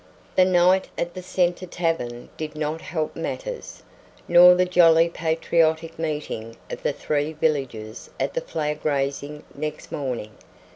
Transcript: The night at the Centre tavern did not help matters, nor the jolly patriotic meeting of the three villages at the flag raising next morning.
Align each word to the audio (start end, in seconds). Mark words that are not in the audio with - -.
The 0.35 0.45
night 0.45 0.87
at 0.97 1.13
the 1.13 1.21
Centre 1.21 1.67
tavern 1.67 2.29
did 2.35 2.55
not 2.55 2.81
help 2.81 3.15
matters, 3.15 3.83
nor 4.27 4.55
the 4.55 4.65
jolly 4.65 5.09
patriotic 5.09 5.99
meeting 5.99 6.55
of 6.71 6.81
the 6.81 6.91
three 6.91 7.33
villages 7.33 8.09
at 8.19 8.33
the 8.33 8.41
flag 8.41 8.83
raising 8.83 9.43
next 9.55 9.91
morning. 9.91 10.31